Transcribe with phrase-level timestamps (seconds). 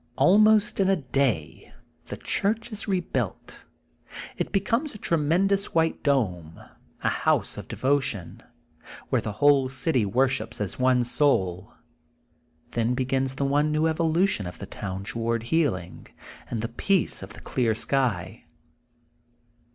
[0.15, 1.75] Almost in a day
[2.07, 3.61] the church is rebuilt.
[4.35, 6.59] It becomes a tremendous white dome,
[7.03, 8.41] a house of devotion,
[9.09, 11.73] where the whole city worships as one soul.
[12.71, 16.07] Then begins the one new evolu tion of the town toward healing,
[16.49, 18.45] and the peace of the clear sky.